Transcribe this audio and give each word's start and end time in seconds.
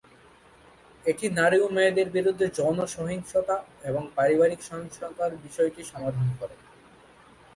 এটি 1.05 1.25
নারী 1.31 1.57
ও 1.59 1.67
মেয়েদের 1.69 2.07
বিরুদ্ধে 2.09 2.47
যৌন 2.57 2.79
সহিংসতা 2.95 3.55
এবং 3.83 4.03
পারিবারিক 4.15 4.61
সহিংসতার 4.69 5.31
বিষয়টির 5.43 5.89
সমাধান 5.91 6.27
করে। 6.39 6.55